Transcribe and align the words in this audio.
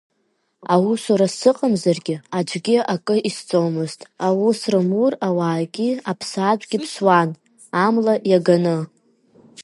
Аусура 0.73 1.27
сыҟамзаргьы 1.37 2.15
аӡәгьы 2.37 2.77
акы 2.93 3.15
изҵомызт, 3.29 3.99
аус 4.27 4.59
рымур 4.71 5.13
ауаагьы, 5.27 5.89
аԥсаатәгьы 6.11 6.77
ԥсуан, 6.83 7.29
амла 7.85 8.15
иаганы. 8.31 8.77